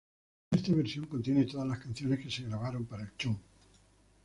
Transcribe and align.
Esta 0.49 0.73
versión 0.73 1.05
contiene 1.05 1.45
todas 1.45 1.67
las 1.67 1.77
canciones 1.77 2.17
que 2.17 2.31
se 2.31 2.41
grabaron 2.41 2.87
para 2.87 3.03
el 3.03 3.13
show. 3.19 3.37